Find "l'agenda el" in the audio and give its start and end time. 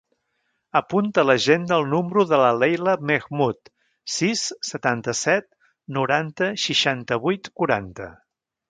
1.29-1.85